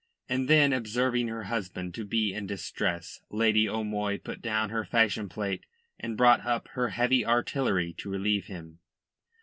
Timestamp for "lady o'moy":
3.29-4.17